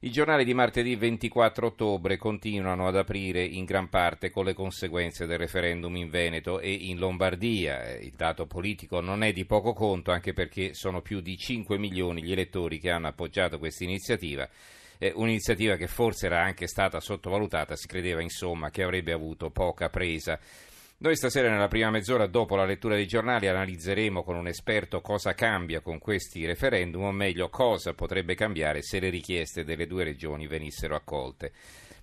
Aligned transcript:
I 0.00 0.12
giornali 0.12 0.44
di 0.44 0.54
martedì 0.54 0.94
24 0.94 1.66
ottobre 1.66 2.18
continuano 2.18 2.86
ad 2.86 2.94
aprire 2.94 3.42
in 3.44 3.64
gran 3.64 3.88
parte 3.88 4.30
con 4.30 4.44
le 4.44 4.54
conseguenze 4.54 5.26
del 5.26 5.38
referendum 5.38 5.96
in 5.96 6.08
Veneto 6.08 6.60
e 6.60 6.70
in 6.70 6.98
Lombardia. 6.98 7.82
Eh, 7.82 8.04
il 8.04 8.12
dato 8.14 8.46
politico 8.46 9.00
non 9.00 9.24
è 9.24 9.32
di 9.32 9.44
poco 9.44 9.72
conto 9.72 10.12
anche 10.12 10.32
perché 10.32 10.72
sono 10.72 11.02
più 11.02 11.20
di 11.20 11.36
5 11.36 11.78
milioni 11.78 12.22
gli 12.22 12.30
elettori 12.30 12.78
che 12.78 12.92
hanno 12.92 13.08
appoggiato 13.08 13.58
questa 13.58 13.82
iniziativa. 13.82 14.48
Un'iniziativa 15.14 15.74
che 15.74 15.88
forse 15.88 16.26
era 16.26 16.44
anche 16.44 16.68
stata 16.68 17.00
sottovalutata, 17.00 17.74
si 17.74 17.88
credeva 17.88 18.22
insomma 18.22 18.70
che 18.70 18.84
avrebbe 18.84 19.10
avuto 19.10 19.50
poca 19.50 19.88
presa. 19.88 20.38
Noi 21.00 21.14
stasera 21.14 21.48
nella 21.48 21.68
prima 21.68 21.90
mezz'ora 21.90 22.26
dopo 22.26 22.56
la 22.56 22.64
lettura 22.64 22.96
dei 22.96 23.06
giornali 23.06 23.46
analizzeremo 23.46 24.24
con 24.24 24.34
un 24.34 24.48
esperto 24.48 25.00
cosa 25.00 25.32
cambia 25.32 25.80
con 25.80 26.00
questi 26.00 26.44
referendum 26.44 27.04
o 27.04 27.12
meglio 27.12 27.48
cosa 27.50 27.94
potrebbe 27.94 28.34
cambiare 28.34 28.82
se 28.82 28.98
le 28.98 29.08
richieste 29.08 29.62
delle 29.62 29.86
due 29.86 30.02
regioni 30.02 30.48
venissero 30.48 30.96
accolte. 30.96 31.52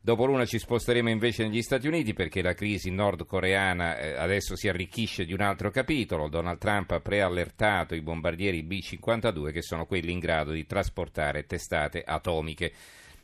Dopo 0.00 0.24
l'una 0.24 0.44
ci 0.44 0.58
sposteremo 0.58 1.08
invece 1.08 1.44
negli 1.44 1.62
Stati 1.62 1.86
Uniti 1.86 2.14
perché 2.14 2.42
la 2.42 2.52
crisi 2.52 2.90
nordcoreana 2.90 3.96
eh, 3.96 4.14
adesso 4.16 4.56
si 4.56 4.66
arricchisce 4.66 5.24
di 5.24 5.32
un 5.32 5.42
altro 5.42 5.70
capitolo. 5.70 6.28
Donald 6.28 6.58
Trump 6.58 6.90
ha 6.90 7.00
preallertato 7.00 7.94
i 7.94 8.00
bombardieri 8.00 8.64
B-52 8.64 9.52
che 9.52 9.62
sono 9.62 9.86
quelli 9.86 10.10
in 10.10 10.18
grado 10.18 10.50
di 10.50 10.66
trasportare 10.66 11.46
testate 11.46 12.02
atomiche. 12.02 12.72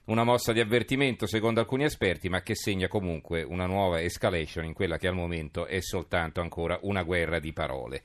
Una 0.07 0.23
mossa 0.23 0.53
di 0.53 0.61
avvertimento 0.61 1.27
secondo 1.27 1.59
alcuni 1.59 1.83
esperti, 1.83 2.29
ma 2.29 2.41
che 2.41 2.55
segna 2.55 2.87
comunque 2.87 3.43
una 3.43 3.67
nuova 3.67 4.01
escalation 4.01 4.65
in 4.65 4.73
quella 4.73 4.99
che 4.99 5.09
al 5.09 5.17
momento 5.17 5.67
è 5.67 5.81
soltanto 5.81 6.41
ancora 6.41 6.79
una 6.83 7.03
guerra 7.03 7.41
di 7.41 7.53
parole. 7.53 8.03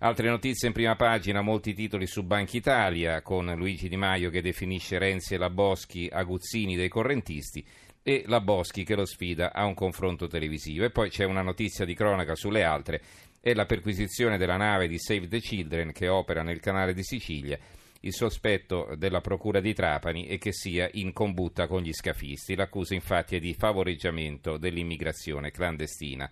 Altre 0.00 0.28
notizie 0.28 0.68
in 0.68 0.74
prima 0.74 0.94
pagina, 0.94 1.40
molti 1.40 1.72
titoli 1.72 2.06
su 2.06 2.22
Banca 2.22 2.54
Italia, 2.54 3.22
con 3.22 3.50
Luigi 3.56 3.88
Di 3.88 3.96
Maio 3.96 4.28
che 4.28 4.42
definisce 4.42 4.98
Renzi 4.98 5.34
e 5.34 5.38
la 5.38 5.48
Boschi 5.48 6.06
aguzzini 6.12 6.76
dei 6.76 6.90
correntisti 6.90 7.64
e 8.02 8.24
la 8.26 8.42
Boschi 8.42 8.84
che 8.84 8.94
lo 8.94 9.06
sfida 9.06 9.54
a 9.54 9.64
un 9.64 9.72
confronto 9.72 10.26
televisivo. 10.26 10.84
E 10.84 10.90
poi 10.90 11.08
c'è 11.08 11.24
una 11.24 11.40
notizia 11.40 11.86
di 11.86 11.94
cronaca 11.94 12.34
sulle 12.34 12.62
altre, 12.62 13.00
è 13.40 13.54
la 13.54 13.64
perquisizione 13.64 14.36
della 14.36 14.58
nave 14.58 14.86
di 14.86 14.98
Save 14.98 15.28
the 15.28 15.40
Children 15.40 15.92
che 15.92 16.08
opera 16.08 16.42
nel 16.42 16.60
canale 16.60 16.92
di 16.92 17.02
Sicilia 17.02 17.58
il 18.00 18.12
sospetto 18.12 18.94
della 18.96 19.20
Procura 19.20 19.60
di 19.60 19.74
Trapani 19.74 20.26
è 20.26 20.38
che 20.38 20.52
sia 20.52 20.88
in 20.92 21.12
combutta 21.12 21.66
con 21.66 21.82
gli 21.82 21.92
scafisti. 21.92 22.54
L'accusa 22.54 22.94
infatti 22.94 23.36
è 23.36 23.40
di 23.40 23.54
favoreggiamento 23.54 24.56
dell'immigrazione 24.56 25.50
clandestina. 25.50 26.30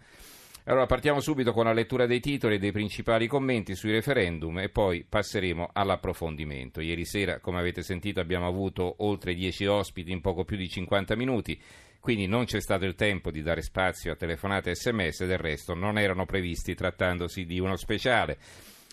Allora 0.69 0.86
partiamo 0.86 1.20
subito 1.20 1.53
con 1.53 1.64
la 1.64 1.73
lettura 1.73 2.06
dei 2.06 2.19
titoli 2.19 2.56
e 2.56 2.58
dei 2.58 2.73
principali 2.73 3.28
commenti 3.28 3.77
sui 3.77 3.92
referendum 3.92 4.58
e 4.58 4.69
poi 4.69 5.05
passeremo 5.08 5.70
all'approfondimento. 5.73 6.81
Ieri 6.81 7.05
sera, 7.05 7.39
come 7.39 7.61
avete 7.61 7.83
sentito, 7.83 8.19
abbiamo 8.19 8.48
avuto 8.48 8.97
oltre 8.98 9.34
10 9.34 9.64
ospiti 9.67 10.11
in 10.11 10.20
poco 10.20 10.45
più 10.45 10.56
di 10.56 10.69
50 10.69 11.14
minuti, 11.14 11.61
quindi 12.01 12.27
non 12.27 12.47
c'è 12.47 12.61
stato 12.61 12.84
il 12.84 12.97
tempo 12.97 13.30
di 13.30 13.42
dare 13.42 13.62
spazio 13.62 14.11
a 14.12 14.17
telefonate 14.17 14.70
e 14.70 14.75
sms, 14.75 15.25
del 15.25 15.39
resto 15.39 15.75
non 15.75 15.98
erano 15.98 16.27
previsti 16.27 16.75
trattandosi 16.75 17.45
di 17.45 17.61
uno 17.61 17.77
speciale. 17.77 18.36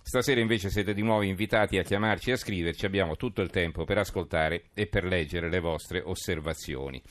Stasera 0.05 0.41
invece 0.41 0.69
siete 0.69 0.93
di 0.93 1.01
nuovo 1.01 1.23
invitati 1.23 1.77
a 1.77 1.83
chiamarci 1.83 2.29
e 2.29 2.33
a 2.33 2.37
scriverci, 2.37 2.85
abbiamo 2.85 3.15
tutto 3.15 3.41
il 3.41 3.49
tempo 3.49 3.85
per 3.85 3.97
ascoltare 3.97 4.65
e 4.73 4.85
per 4.85 5.05
leggere 5.05 5.49
le 5.49 5.59
vostre 5.59 6.01
osservazioni. 6.03 7.01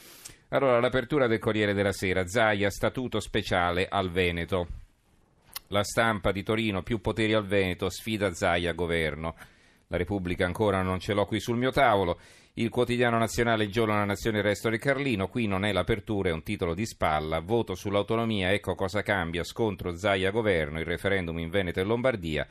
Allora, 0.50 0.78
l'apertura 0.78 1.26
del 1.26 1.38
Corriere 1.38 1.72
della 1.72 1.92
Sera, 1.92 2.26
Zaia, 2.26 2.70
statuto 2.70 3.18
speciale 3.18 3.88
al 3.88 4.10
Veneto. 4.10 4.68
La 5.68 5.82
stampa 5.82 6.30
di 6.30 6.42
Torino, 6.42 6.82
più 6.82 7.00
poteri 7.00 7.32
al 7.32 7.46
Veneto, 7.46 7.88
sfida 7.88 8.34
Zaia 8.34 8.72
governo. 8.72 9.34
La 9.88 9.96
Repubblica 9.96 10.44
ancora 10.44 10.82
non 10.82 11.00
ce 11.00 11.14
l'ho 11.14 11.24
qui 11.24 11.40
sul 11.40 11.56
mio 11.56 11.70
tavolo. 11.70 12.20
Il 12.54 12.68
quotidiano 12.68 13.16
nazionale 13.16 13.64
Il 13.64 13.72
giorno 13.72 13.94
della 13.94 14.04
nazione 14.04 14.38
il 14.38 14.44
resto 14.44 14.68
del 14.68 14.78
Carlino. 14.78 15.28
Qui 15.28 15.46
non 15.46 15.64
è 15.64 15.72
l'apertura, 15.72 16.28
è 16.28 16.32
un 16.32 16.42
titolo 16.42 16.74
di 16.74 16.84
spalla. 16.84 17.40
Voto 17.40 17.74
sull'autonomia, 17.74 18.52
ecco 18.52 18.74
cosa 18.74 19.00
cambia. 19.00 19.42
Scontro 19.42 19.96
Zaia 19.96 20.30
governo, 20.30 20.78
il 20.78 20.84
referendum 20.84 21.38
in 21.38 21.48
Veneto 21.48 21.80
e 21.80 21.84
Lombardia. 21.84 22.46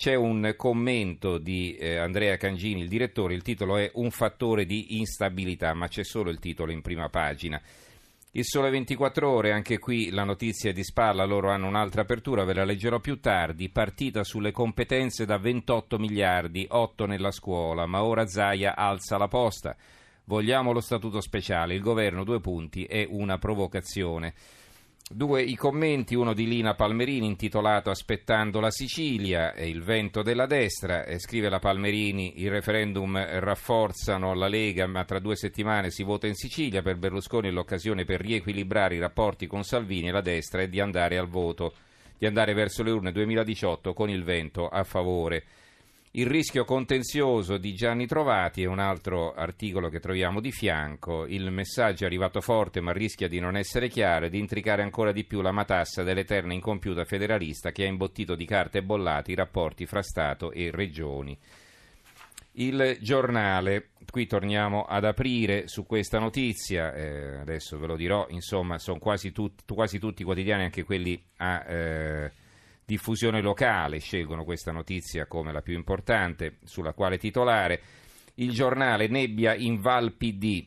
C'è 0.00 0.14
un 0.14 0.54
commento 0.56 1.36
di 1.36 1.76
eh, 1.76 1.96
Andrea 1.98 2.38
Cangini, 2.38 2.80
il 2.80 2.88
direttore, 2.88 3.34
il 3.34 3.42
titolo 3.42 3.76
è 3.76 3.90
Un 3.96 4.10
fattore 4.10 4.64
di 4.64 4.96
instabilità, 4.96 5.74
ma 5.74 5.88
c'è 5.88 6.04
solo 6.04 6.30
il 6.30 6.38
titolo 6.38 6.72
in 6.72 6.80
prima 6.80 7.10
pagina. 7.10 7.60
Il 8.30 8.46
Sole 8.46 8.70
24 8.70 9.28
Ore, 9.30 9.52
anche 9.52 9.78
qui 9.78 10.08
la 10.08 10.24
notizia 10.24 10.70
è 10.70 10.72
di 10.72 10.84
spalla, 10.84 11.26
loro 11.26 11.50
hanno 11.50 11.66
un'altra 11.66 12.00
apertura, 12.00 12.44
ve 12.44 12.54
la 12.54 12.64
leggerò 12.64 12.98
più 12.98 13.20
tardi. 13.20 13.68
Partita 13.68 14.24
sulle 14.24 14.52
competenze 14.52 15.26
da 15.26 15.36
28 15.36 15.98
miliardi, 15.98 16.64
8 16.66 17.04
nella 17.04 17.30
scuola, 17.30 17.84
ma 17.84 18.02
ora 18.02 18.26
Zaia 18.26 18.76
alza 18.76 19.18
la 19.18 19.28
posta. 19.28 19.76
Vogliamo 20.24 20.72
lo 20.72 20.80
statuto 20.80 21.20
speciale, 21.20 21.74
il 21.74 21.82
governo 21.82 22.24
due 22.24 22.40
punti 22.40 22.84
è 22.84 23.06
una 23.06 23.36
provocazione. 23.36 24.32
Due 25.12 25.42
i 25.42 25.56
commenti, 25.56 26.14
uno 26.14 26.32
di 26.34 26.46
Lina 26.46 26.74
Palmerini 26.74 27.26
intitolato 27.26 27.90
Aspettando 27.90 28.60
la 28.60 28.70
Sicilia 28.70 29.54
e 29.54 29.68
il 29.68 29.82
vento 29.82 30.22
della 30.22 30.46
destra, 30.46 31.04
e 31.04 31.18
scrive 31.18 31.48
la 31.48 31.58
Palmerini 31.58 32.40
il 32.42 32.48
referendum 32.48 33.20
rafforzano 33.40 34.34
la 34.34 34.46
Lega 34.46 34.86
ma 34.86 35.04
tra 35.04 35.18
due 35.18 35.34
settimane 35.34 35.90
si 35.90 36.04
vota 36.04 36.28
in 36.28 36.36
Sicilia, 36.36 36.80
per 36.80 36.96
Berlusconi 36.96 37.50
l'occasione 37.50 38.04
per 38.04 38.20
riequilibrare 38.20 38.94
i 38.94 39.00
rapporti 39.00 39.48
con 39.48 39.64
Salvini 39.64 40.10
e 40.10 40.12
la 40.12 40.20
destra 40.20 40.62
e 40.62 40.68
di 40.68 40.78
andare 40.78 41.18
al 41.18 41.26
voto, 41.26 41.74
di 42.16 42.26
andare 42.26 42.54
verso 42.54 42.84
le 42.84 42.92
urne 42.92 43.10
2018 43.10 43.92
con 43.92 44.10
il 44.10 44.22
vento 44.22 44.68
a 44.68 44.84
favore. 44.84 45.42
Il 46.14 46.26
rischio 46.26 46.64
contenzioso 46.64 47.56
di 47.56 47.72
Gianni 47.72 48.04
Trovati 48.08 48.64
è 48.64 48.66
un 48.66 48.80
altro 48.80 49.32
articolo 49.32 49.88
che 49.88 50.00
troviamo 50.00 50.40
di 50.40 50.50
fianco. 50.50 51.24
Il 51.24 51.52
messaggio 51.52 52.02
è 52.02 52.06
arrivato 52.08 52.40
forte 52.40 52.80
ma 52.80 52.90
rischia 52.90 53.28
di 53.28 53.38
non 53.38 53.56
essere 53.56 53.86
chiaro 53.86 54.26
e 54.26 54.28
di 54.28 54.40
intricare 54.40 54.82
ancora 54.82 55.12
di 55.12 55.22
più 55.22 55.40
la 55.40 55.52
matassa 55.52 56.02
dell'eterna 56.02 56.52
incompiuta 56.52 57.04
federalista 57.04 57.70
che 57.70 57.84
ha 57.84 57.86
imbottito 57.86 58.34
di 58.34 58.44
carte 58.44 58.82
bollate 58.82 59.30
i 59.30 59.36
rapporti 59.36 59.86
fra 59.86 60.02
Stato 60.02 60.50
e 60.50 60.72
regioni. 60.72 61.38
Il 62.54 62.98
giornale, 63.00 63.90
qui 64.10 64.26
torniamo 64.26 64.82
ad 64.86 65.04
aprire 65.04 65.68
su 65.68 65.86
questa 65.86 66.18
notizia, 66.18 66.92
eh, 66.92 67.36
adesso 67.36 67.78
ve 67.78 67.86
lo 67.86 67.94
dirò, 67.94 68.26
insomma 68.30 68.78
sono 68.78 68.98
quasi, 68.98 69.30
tut, 69.30 69.62
quasi 69.72 70.00
tutti 70.00 70.22
i 70.22 70.24
quotidiani, 70.24 70.64
anche 70.64 70.82
quelli 70.82 71.22
a... 71.36 71.64
Eh, 71.68 72.32
diffusione 72.90 73.40
locale 73.40 74.00
scelgono 74.00 74.42
questa 74.42 74.72
notizia 74.72 75.26
come 75.26 75.52
la 75.52 75.62
più 75.62 75.74
importante 75.74 76.56
sulla 76.64 76.92
quale 76.92 77.18
titolare. 77.18 77.80
Il 78.34 78.50
giornale 78.50 79.06
Nebbia 79.06 79.54
in 79.54 79.80
Val 79.80 80.14
PD. 80.14 80.66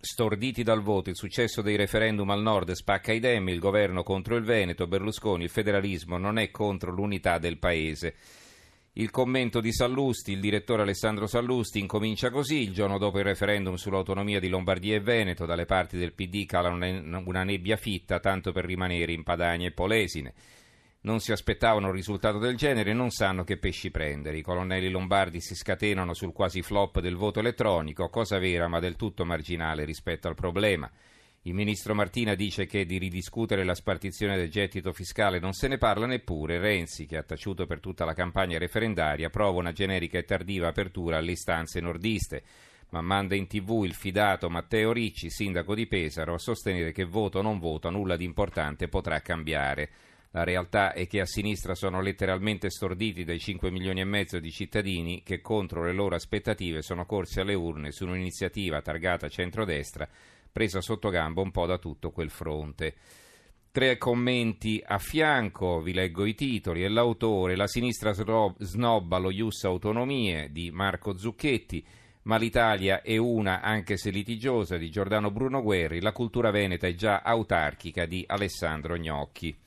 Storditi 0.00 0.62
dal 0.62 0.80
voto, 0.80 1.10
il 1.10 1.16
successo 1.16 1.60
dei 1.60 1.74
referendum 1.74 2.30
al 2.30 2.40
nord 2.40 2.70
spacca 2.70 3.12
i 3.12 3.18
dem, 3.18 3.48
il 3.48 3.58
governo 3.58 4.04
contro 4.04 4.36
il 4.36 4.44
Veneto, 4.44 4.86
Berlusconi, 4.86 5.42
il 5.42 5.50
federalismo 5.50 6.18
non 6.18 6.38
è 6.38 6.52
contro 6.52 6.92
l'unità 6.92 7.38
del 7.38 7.58
paese. 7.58 8.14
Il 8.92 9.10
commento 9.10 9.60
di 9.60 9.72
Sallusti, 9.72 10.30
il 10.30 10.40
direttore 10.40 10.82
Alessandro 10.82 11.26
Sallusti, 11.26 11.80
incomincia 11.80 12.30
così, 12.30 12.62
il 12.62 12.72
giorno 12.72 12.96
dopo 12.96 13.18
il 13.18 13.24
referendum 13.24 13.74
sull'autonomia 13.74 14.38
di 14.38 14.48
Lombardia 14.48 14.94
e 14.94 15.00
Veneto, 15.00 15.46
dalle 15.46 15.66
parti 15.66 15.98
del 15.98 16.12
PD 16.12 16.46
cala 16.46 16.68
una 16.68 17.42
nebbia 17.42 17.76
fitta 17.76 18.20
tanto 18.20 18.52
per 18.52 18.64
rimanere 18.64 19.12
in 19.12 19.24
Padania 19.24 19.66
e 19.66 19.72
Polesine 19.72 20.34
non 21.08 21.20
si 21.20 21.32
aspettavano 21.32 21.86
un 21.86 21.94
risultato 21.94 22.36
del 22.36 22.54
genere 22.54 22.90
e 22.90 22.92
non 22.92 23.08
sanno 23.08 23.42
che 23.42 23.56
pesci 23.56 23.90
prendere. 23.90 24.36
I 24.36 24.42
colonnelli 24.42 24.90
lombardi 24.90 25.40
si 25.40 25.54
scatenano 25.54 26.12
sul 26.12 26.34
quasi 26.34 26.60
flop 26.60 27.00
del 27.00 27.16
voto 27.16 27.40
elettronico, 27.40 28.10
cosa 28.10 28.38
vera 28.38 28.68
ma 28.68 28.78
del 28.78 28.94
tutto 28.94 29.24
marginale 29.24 29.86
rispetto 29.86 30.28
al 30.28 30.34
problema. 30.34 30.90
Il 31.42 31.54
ministro 31.54 31.94
Martina 31.94 32.34
dice 32.34 32.66
che 32.66 32.84
di 32.84 32.98
ridiscutere 32.98 33.64
la 33.64 33.74
spartizione 33.74 34.36
del 34.36 34.50
gettito 34.50 34.92
fiscale 34.92 35.38
non 35.38 35.54
se 35.54 35.66
ne 35.66 35.78
parla 35.78 36.04
neppure. 36.04 36.58
Renzi, 36.58 37.06
che 37.06 37.16
ha 37.16 37.22
taciuto 37.22 37.64
per 37.64 37.80
tutta 37.80 38.04
la 38.04 38.12
campagna 38.12 38.58
referendaria, 38.58 39.30
prova 39.30 39.60
una 39.60 39.72
generica 39.72 40.18
e 40.18 40.24
tardiva 40.24 40.68
apertura 40.68 41.16
alle 41.16 41.32
istanze 41.32 41.80
nordiste 41.80 42.42
ma 42.90 43.02
manda 43.02 43.34
in 43.34 43.46
tv 43.46 43.82
il 43.84 43.92
fidato 43.92 44.48
Matteo 44.48 44.92
Ricci, 44.92 45.28
sindaco 45.28 45.74
di 45.74 45.86
Pesaro, 45.86 46.32
a 46.32 46.38
sostenere 46.38 46.90
che 46.90 47.04
voto 47.04 47.40
o 47.40 47.42
non 47.42 47.58
voto 47.58 47.90
nulla 47.90 48.16
di 48.16 48.24
importante 48.24 48.88
potrà 48.88 49.20
cambiare. 49.20 49.90
La 50.32 50.44
realtà 50.44 50.92
è 50.92 51.06
che 51.06 51.20
a 51.20 51.26
sinistra 51.26 51.74
sono 51.74 52.02
letteralmente 52.02 52.68
storditi 52.68 53.24
dai 53.24 53.38
5 53.38 53.70
milioni 53.70 54.00
e 54.00 54.04
mezzo 54.04 54.38
di 54.38 54.50
cittadini 54.50 55.22
che 55.22 55.40
contro 55.40 55.84
le 55.84 55.94
loro 55.94 56.16
aspettative 56.16 56.82
sono 56.82 57.06
corsi 57.06 57.40
alle 57.40 57.54
urne 57.54 57.92
su 57.92 58.04
un'iniziativa 58.04 58.82
targata 58.82 59.28
centrodestra, 59.28 60.06
presa 60.52 60.82
sotto 60.82 61.08
gamba 61.08 61.40
un 61.40 61.50
po' 61.50 61.64
da 61.64 61.78
tutto 61.78 62.10
quel 62.10 62.28
fronte. 62.28 62.94
Tre 63.70 63.96
commenti 63.96 64.82
a 64.84 64.98
fianco, 64.98 65.80
vi 65.80 65.94
leggo 65.94 66.26
i 66.26 66.34
titoli, 66.34 66.84
e 66.84 66.88
l'autore, 66.88 67.56
la 67.56 67.66
sinistra 67.66 68.12
snobba 68.12 69.18
lo 69.18 69.30
Ius 69.30 69.64
Autonomie 69.64 70.50
di 70.50 70.70
Marco 70.70 71.16
Zucchetti, 71.16 71.86
ma 72.22 72.36
l'Italia 72.36 73.00
è 73.00 73.16
una 73.16 73.62
anche 73.62 73.96
se 73.96 74.10
litigiosa 74.10 74.76
di 74.76 74.90
Giordano 74.90 75.30
Bruno 75.30 75.62
Guerri, 75.62 76.00
la 76.00 76.12
cultura 76.12 76.50
veneta 76.50 76.86
è 76.86 76.94
già 76.94 77.22
autarchica 77.22 78.04
di 78.04 78.24
Alessandro 78.26 78.96
Gnocchi. 78.98 79.66